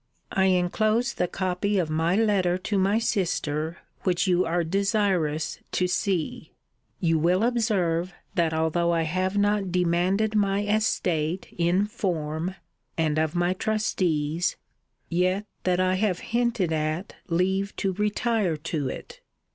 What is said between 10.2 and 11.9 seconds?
my estate in